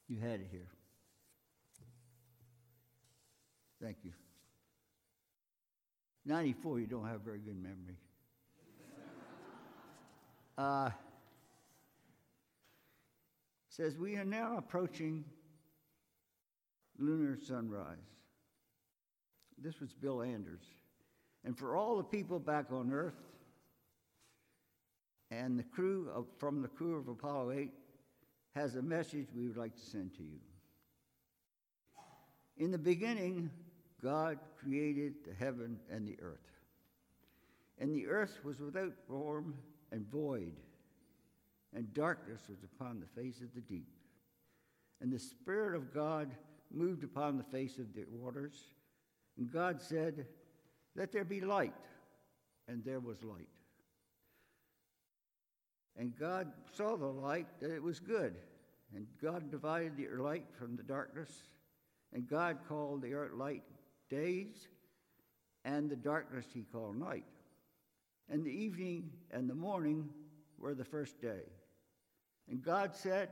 You 0.08 0.20
had 0.20 0.40
it 0.40 0.48
here. 0.50 0.68
Thank 3.82 3.98
you. 4.04 4.12
94, 6.26 6.80
you 6.80 6.88
don't 6.88 7.08
have 7.08 7.20
very 7.20 7.40
good 7.40 7.62
memory. 7.62 7.98
uh, 10.58 10.90
says, 13.68 13.98
We 13.98 14.16
are 14.16 14.24
now 14.24 14.56
approaching 14.58 15.26
lunar 16.98 17.38
sunrise. 17.46 17.98
This 19.64 19.80
was 19.80 19.94
Bill 19.94 20.22
Anders. 20.22 20.64
And 21.46 21.58
for 21.58 21.78
all 21.78 21.96
the 21.96 22.04
people 22.04 22.38
back 22.38 22.66
on 22.72 22.92
earth 22.92 23.14
and 25.32 25.58
the 25.58 25.64
crew 25.64 26.10
of, 26.14 26.26
from 26.38 26.62
the 26.62 26.68
crew 26.68 26.98
of 26.98 27.08
Apollo 27.08 27.54
8 27.54 27.72
has 28.56 28.76
a 28.76 28.82
message 28.82 29.28
we 29.34 29.48
would 29.48 29.58
like 29.58 29.76
to 29.76 29.82
send 29.82 30.14
to 30.16 30.24
you. 30.24 30.40
In 32.58 32.72
the 32.72 32.78
beginning, 32.78 33.50
God 34.02 34.38
created 34.62 35.14
the 35.26 35.34
heaven 35.34 35.80
and 35.90 36.06
the 36.06 36.18
earth. 36.22 36.40
And 37.80 37.96
the 37.96 38.08
earth 38.08 38.40
was 38.44 38.60
without 38.60 38.94
form 39.08 39.56
and 39.92 40.06
void, 40.12 40.54
and 41.74 41.94
darkness 41.94 42.42
was 42.50 42.60
upon 42.64 43.00
the 43.00 43.22
face 43.22 43.42
of 43.42 43.54
the 43.56 43.62
deep. 43.62 43.88
And 45.02 45.12
the 45.12 45.20
Spirit 45.20 45.76
of 45.76 45.94
God 45.94 46.32
moved 46.72 47.04
upon 47.04 47.38
the 47.38 47.44
face 47.44 47.78
of 47.80 47.94
the 47.96 48.06
waters. 48.12 48.73
And 49.38 49.52
God 49.52 49.82
said, 49.82 50.26
Let 50.96 51.12
there 51.12 51.26
be 51.26 51.42
light. 51.42 51.74
And 52.68 52.84
there 52.84 53.00
was 53.00 53.24
light. 53.24 53.50
And 55.98 56.18
God 56.18 56.52
saw 56.72 56.96
the 56.96 57.06
light 57.06 57.48
that 57.60 57.72
it 57.72 57.82
was 57.82 58.00
good. 58.00 58.36
And 58.96 59.06
God 59.22 59.52
divided 59.52 59.98
the 59.98 60.08
light 60.22 60.46
from 60.58 60.76
the 60.76 60.84
darkness. 60.84 61.30
And 62.14 62.28
God 62.28 62.60
called 62.68 63.02
the 63.02 63.14
earth 63.14 63.34
light 63.34 63.64
days, 64.10 64.68
and 65.66 65.90
the 65.90 65.96
darkness 65.96 66.46
he 66.54 66.64
called 66.64 66.96
night. 66.96 67.26
And 68.30 68.46
the 68.46 68.52
evening 68.52 69.10
and 69.32 69.50
the 69.50 69.56
morning 69.56 70.10
were 70.58 70.76
the 70.76 70.86
first 70.86 71.20
day. 71.20 71.44
And 72.50 72.62
God 72.62 72.96
said, 72.96 73.30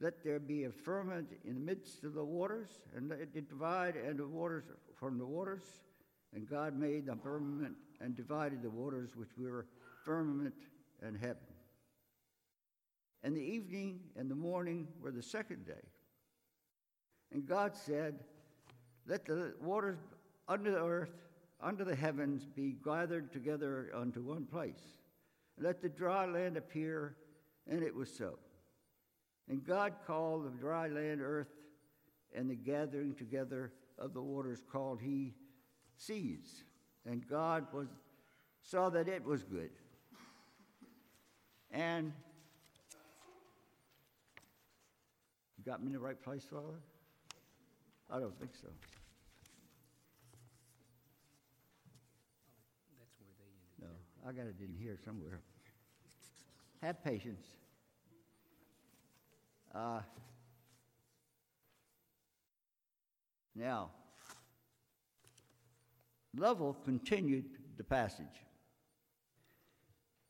Let 0.00 0.22
there 0.22 0.38
be 0.38 0.64
a 0.64 0.70
firmament 0.70 1.28
in 1.44 1.54
the 1.54 1.60
midst 1.60 2.04
of 2.04 2.14
the 2.14 2.24
waters, 2.24 2.68
and 2.94 3.08
let 3.08 3.20
it 3.20 3.48
divide 3.48 3.96
and 3.96 4.18
the 4.18 4.26
waters 4.26 4.64
from 4.94 5.18
the 5.18 5.26
waters. 5.26 5.64
And 6.34 6.48
God 6.48 6.78
made 6.78 7.06
the 7.06 7.16
firmament 7.16 7.74
and 8.00 8.14
divided 8.14 8.62
the 8.62 8.70
waters 8.70 9.16
which 9.16 9.30
were 9.36 9.66
firmament 10.04 10.54
and 11.02 11.16
heaven. 11.16 11.36
And 13.24 13.36
the 13.36 13.42
evening 13.42 14.00
and 14.16 14.30
the 14.30 14.36
morning 14.36 14.86
were 15.02 15.10
the 15.10 15.22
second 15.22 15.66
day. 15.66 15.82
And 17.32 17.46
God 17.46 17.74
said, 17.74 18.20
Let 19.06 19.24
the 19.26 19.54
waters 19.60 19.98
under 20.46 20.70
the 20.70 20.84
earth, 20.84 21.14
under 21.60 21.84
the 21.84 21.96
heavens, 21.96 22.46
be 22.46 22.76
gathered 22.84 23.32
together 23.32 23.90
unto 23.94 24.22
one 24.22 24.44
place. 24.44 24.96
And 25.56 25.66
let 25.66 25.82
the 25.82 25.88
dry 25.88 26.26
land 26.26 26.56
appear, 26.56 27.16
and 27.66 27.82
it 27.82 27.94
was 27.94 28.12
so. 28.12 28.38
And 29.48 29.64
God 29.64 29.94
called 30.06 30.44
the 30.44 30.50
dry 30.50 30.88
land 30.88 31.20
earth, 31.22 31.48
and 32.34 32.50
the 32.50 32.54
gathering 32.54 33.14
together 33.14 33.72
of 33.98 34.12
the 34.12 34.20
waters 34.20 34.60
called 34.70 35.00
he 35.00 35.34
seas. 35.96 36.64
And 37.06 37.26
God 37.26 37.66
was, 37.72 37.88
saw 38.62 38.90
that 38.90 39.08
it 39.08 39.24
was 39.24 39.42
good. 39.42 39.70
And 41.70 42.12
you 45.56 45.64
got 45.64 45.80
me 45.80 45.86
in 45.86 45.92
the 45.92 45.98
right 45.98 46.20
place, 46.22 46.44
Father? 46.44 46.80
I 48.10 48.18
don't 48.18 48.38
think 48.38 48.52
so. 48.60 48.68
No, 53.80 53.88
I 54.26 54.32
got 54.32 54.46
it 54.46 54.56
in 54.60 54.74
here 54.78 54.98
somewhere. 55.04 55.40
Have 56.82 57.02
patience. 57.02 57.46
Uh, 59.78 60.00
now, 63.54 63.90
Lovell 66.36 66.76
continued 66.84 67.44
the 67.76 67.84
passage. 67.84 68.26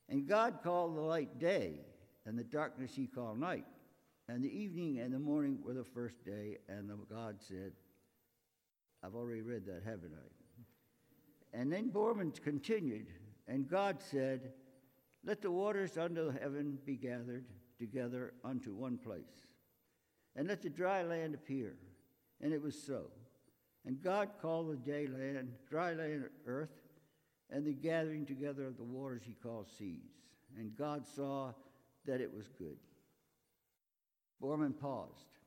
And 0.07 0.27
God 0.27 0.59
called 0.63 0.95
the 0.95 1.01
light 1.01 1.39
day, 1.39 1.79
and 2.27 2.37
the 2.37 2.43
darkness 2.43 2.91
he 2.93 3.07
called 3.07 3.39
night. 3.39 3.65
And 4.27 4.43
the 4.43 4.55
evening 4.55 4.99
and 4.99 5.11
the 5.11 5.19
morning 5.19 5.57
were 5.63 5.73
the 5.73 5.83
first 5.83 6.23
day, 6.23 6.57
and 6.67 6.91
God 7.09 7.37
said, 7.39 7.71
I've 9.03 9.15
already 9.15 9.41
read 9.41 9.65
that, 9.65 9.81
haven't 9.83 10.13
I? 10.13 11.57
And 11.59 11.73
then 11.73 11.89
Borman 11.89 12.39
continued, 12.43 13.07
and 13.47 13.67
God 13.67 13.97
said, 13.99 14.51
Let 15.25 15.41
the 15.41 15.49
waters 15.49 15.97
under 15.97 16.31
heaven 16.39 16.77
be 16.85 16.97
gathered 16.97 17.45
together 17.79 18.33
unto 18.43 18.73
one 18.73 18.97
place, 18.97 19.47
and 20.35 20.47
let 20.47 20.61
the 20.61 20.69
dry 20.69 21.01
land 21.01 21.33
appear. 21.33 21.75
And 22.41 22.53
it 22.53 22.61
was 22.61 22.81
so. 22.81 23.05
And 23.85 24.01
God 24.01 24.29
called 24.41 24.71
the 24.71 24.75
day 24.77 25.07
land, 25.07 25.51
dry 25.69 25.93
land 25.93 26.25
earth, 26.45 26.69
and 27.49 27.65
the 27.65 27.73
gathering 27.73 28.25
together 28.25 28.65
of 28.67 28.77
the 28.77 28.83
waters 28.83 29.23
he 29.25 29.33
called 29.33 29.67
seas. 29.77 30.11
And 30.57 30.75
God 30.77 31.05
saw 31.07 31.53
that 32.05 32.21
it 32.21 32.33
was 32.33 32.47
good. 32.57 32.77
Borman 34.41 34.77
paused. 34.79 35.37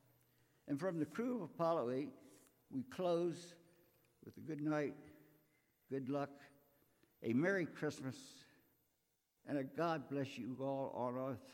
And 0.68 0.79
from 0.79 0.99
the 0.99 1.07
crew 1.07 1.37
of 1.37 1.42
Apollo 1.42 1.90
8, 1.90 2.09
we 2.71 2.83
close 2.85 3.55
with 4.25 4.37
a 4.37 4.40
good 4.40 4.62
night, 4.62 4.95
good 5.90 6.09
luck, 6.09 6.31
a 7.23 7.33
Merry 7.33 7.66
Christmas, 7.66 8.16
and 9.47 9.59
a 9.59 9.64
God 9.64 10.09
bless 10.11 10.38
you 10.38 10.57
all 10.61 10.92
on 10.95 11.16
earth, 11.16 11.53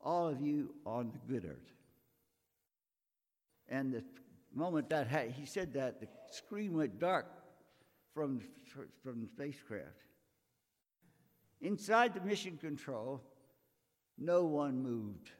all 0.00 0.28
of 0.28 0.40
you 0.40 0.74
on 0.86 1.12
the 1.12 1.32
good 1.32 1.44
earth. 1.44 1.74
And 3.68 3.92
the 3.92 4.04
moment 4.54 4.88
that 4.90 5.08
ha- 5.08 5.30
he 5.30 5.44
said 5.44 5.72
that, 5.74 6.00
the 6.00 6.08
screen 6.30 6.76
went 6.76 6.98
dark 6.98 7.26
from, 8.14 8.40
from 9.02 9.20
the 9.20 9.28
spacecraft. 9.28 9.86
Inside 11.60 12.14
the 12.14 12.20
mission 12.20 12.56
control, 12.56 13.22
no 14.16 14.44
one 14.44 14.82
moved. 14.82 15.30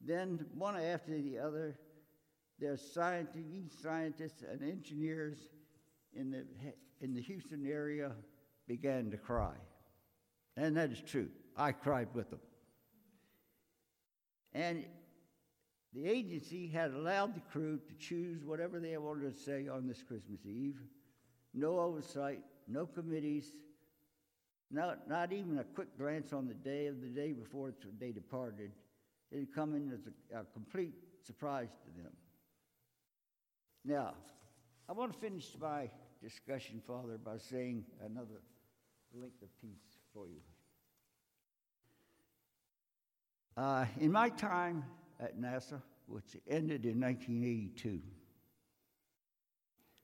Then, 0.00 0.46
one 0.54 0.76
after 0.76 1.20
the 1.20 1.38
other, 1.38 1.78
there's 2.58 2.80
scientists, 2.80 3.82
scientists 3.82 4.42
and 4.42 4.62
engineers 4.62 5.48
in 6.14 6.30
the, 6.30 6.44
in 7.00 7.14
the 7.14 7.20
Houston 7.22 7.66
area 7.66 8.12
began 8.66 9.10
to 9.10 9.16
cry. 9.16 9.54
And 10.56 10.76
that 10.76 10.90
is 10.90 11.00
true. 11.00 11.28
I 11.56 11.72
cried 11.72 12.08
with 12.14 12.30
them. 12.30 12.40
And 14.56 14.86
the 15.92 16.08
agency 16.08 16.66
had 16.66 16.92
allowed 16.92 17.34
the 17.34 17.40
crew 17.52 17.78
to 17.86 17.94
choose 17.98 18.42
whatever 18.42 18.80
they 18.80 18.96
wanted 18.96 19.34
to 19.34 19.38
say 19.38 19.68
on 19.68 19.86
this 19.86 20.02
Christmas 20.02 20.46
Eve. 20.46 20.80
No 21.52 21.78
oversight, 21.78 22.40
no 22.66 22.86
committees, 22.86 23.52
not, 24.70 25.10
not 25.10 25.30
even 25.30 25.58
a 25.58 25.64
quick 25.64 25.98
glance 25.98 26.32
on 26.32 26.48
the 26.48 26.54
day 26.54 26.86
of 26.86 27.02
the 27.02 27.08
day 27.08 27.32
before 27.32 27.74
they 28.00 28.12
departed. 28.12 28.72
It 29.30 29.40
had 29.40 29.54
come 29.54 29.74
in 29.74 29.92
as 29.92 30.06
a, 30.06 30.40
a 30.40 30.44
complete 30.54 30.94
surprise 31.22 31.68
to 31.84 32.02
them. 32.02 32.12
Now, 33.84 34.14
I 34.88 34.92
want 34.92 35.12
to 35.12 35.18
finish 35.18 35.50
my 35.60 35.90
discussion, 36.22 36.80
Father, 36.86 37.18
by 37.22 37.36
saying 37.36 37.84
another 38.02 38.40
link 39.12 39.34
of 39.42 39.48
peace 39.60 39.98
for 40.14 40.26
you. 40.28 40.40
Uh, 43.56 43.86
in 44.00 44.12
my 44.12 44.28
time 44.28 44.84
at 45.18 45.40
NASA, 45.40 45.80
which 46.06 46.36
ended 46.48 46.84
in 46.84 47.00
1982, 47.00 48.00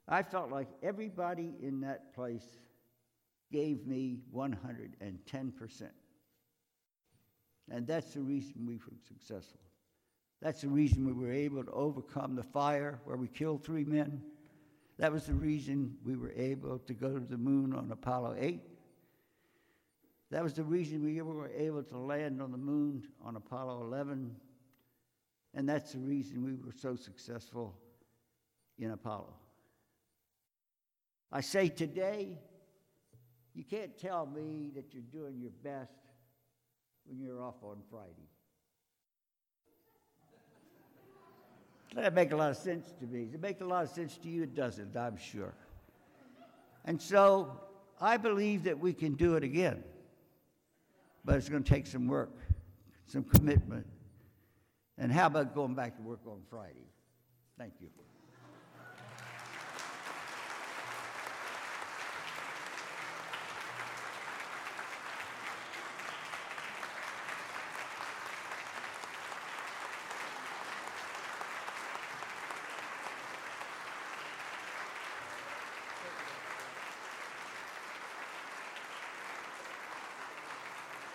I 0.08 0.22
felt 0.22 0.50
like 0.50 0.68
everybody 0.82 1.54
in 1.60 1.80
that 1.82 2.14
place 2.14 2.44
gave 3.52 3.86
me 3.86 4.20
110%. 4.34 5.88
And 7.70 7.86
that's 7.86 8.14
the 8.14 8.20
reason 8.20 8.66
we 8.66 8.76
were 8.76 8.98
successful. 9.06 9.60
That's 10.40 10.62
the 10.62 10.68
reason 10.68 11.06
we 11.06 11.12
were 11.12 11.32
able 11.32 11.62
to 11.62 11.70
overcome 11.70 12.34
the 12.34 12.42
fire 12.42 13.00
where 13.04 13.16
we 13.16 13.28
killed 13.28 13.64
three 13.64 13.84
men. 13.84 14.22
That 14.98 15.12
was 15.12 15.26
the 15.26 15.34
reason 15.34 15.96
we 16.04 16.16
were 16.16 16.32
able 16.32 16.78
to 16.80 16.94
go 16.94 17.18
to 17.18 17.24
the 17.24 17.38
moon 17.38 17.74
on 17.74 17.92
Apollo 17.92 18.36
8. 18.38 18.60
That 20.32 20.42
was 20.42 20.54
the 20.54 20.64
reason 20.64 21.04
we 21.04 21.20
were 21.20 21.50
able 21.50 21.82
to 21.82 21.98
land 21.98 22.40
on 22.40 22.52
the 22.52 22.58
moon 22.58 23.02
on 23.22 23.36
Apollo 23.36 23.82
11. 23.82 24.34
And 25.52 25.68
that's 25.68 25.92
the 25.92 25.98
reason 25.98 26.42
we 26.42 26.54
were 26.54 26.72
so 26.72 26.96
successful 26.96 27.76
in 28.78 28.92
Apollo. 28.92 29.34
I 31.30 31.42
say 31.42 31.68
today, 31.68 32.38
you 33.52 33.62
can't 33.62 33.98
tell 33.98 34.24
me 34.24 34.70
that 34.74 34.94
you're 34.94 35.02
doing 35.02 35.38
your 35.38 35.50
best 35.62 35.92
when 37.04 37.20
you're 37.20 37.42
off 37.42 37.62
on 37.62 37.82
Friday. 37.90 38.30
That 41.94 42.14
make 42.14 42.32
a 42.32 42.36
lot 42.36 42.52
of 42.52 42.56
sense 42.56 42.90
to 43.00 43.06
me. 43.06 43.26
Does 43.26 43.34
it 43.34 43.42
make 43.42 43.60
a 43.60 43.66
lot 43.66 43.84
of 43.84 43.90
sense 43.90 44.16
to 44.16 44.30
you? 44.30 44.44
It 44.44 44.54
doesn't, 44.54 44.96
I'm 44.96 45.18
sure. 45.18 45.52
And 46.86 47.02
so 47.02 47.60
I 48.00 48.16
believe 48.16 48.64
that 48.64 48.78
we 48.78 48.94
can 48.94 49.12
do 49.12 49.34
it 49.34 49.44
again. 49.44 49.84
But 51.24 51.36
it's 51.36 51.48
going 51.48 51.62
to 51.62 51.68
take 51.68 51.86
some 51.86 52.08
work, 52.08 52.36
some 53.06 53.24
commitment. 53.24 53.86
And 54.98 55.10
how 55.12 55.26
about 55.26 55.54
going 55.54 55.74
back 55.74 55.96
to 55.96 56.02
work 56.02 56.20
on 56.26 56.42
Friday? 56.50 56.86
Thank 57.58 57.74
you. 57.80 57.88